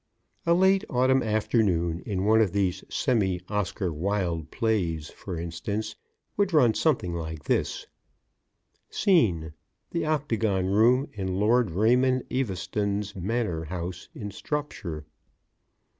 [0.47, 5.95] "]A late Autumn afternoon in one of these semi Oscar Wilde plays, for instance,
[6.37, 7.85] would run something like this:
[8.89, 9.53] SCENE
[9.93, 15.05] _The Octagon Room in Lord Raymond Eaveston's Manor House in Stropshire.